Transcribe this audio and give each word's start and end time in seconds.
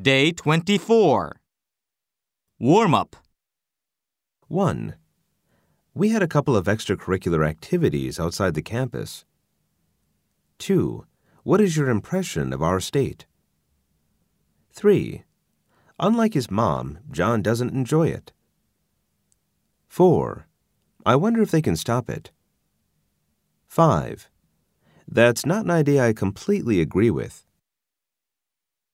Day 0.00 0.30
24. 0.30 1.40
Warm 2.60 2.94
up. 2.94 3.16
1. 4.46 4.94
We 5.92 6.10
had 6.10 6.22
a 6.22 6.28
couple 6.28 6.56
of 6.56 6.66
extracurricular 6.66 7.44
activities 7.44 8.20
outside 8.20 8.54
the 8.54 8.62
campus. 8.62 9.24
2. 10.58 11.04
What 11.42 11.60
is 11.60 11.76
your 11.76 11.88
impression 11.88 12.52
of 12.52 12.62
our 12.62 12.78
state? 12.78 13.26
3. 14.72 15.24
Unlike 15.98 16.34
his 16.34 16.48
mom, 16.48 17.00
John 17.10 17.42
doesn't 17.42 17.74
enjoy 17.74 18.06
it. 18.06 18.30
4. 19.88 20.46
I 21.04 21.16
wonder 21.16 21.42
if 21.42 21.50
they 21.50 21.62
can 21.62 21.74
stop 21.74 22.08
it. 22.08 22.30
5. 23.66 24.30
That's 25.08 25.44
not 25.44 25.64
an 25.64 25.72
idea 25.72 26.04
I 26.06 26.12
completely 26.12 26.80
agree 26.80 27.10
with. 27.10 27.47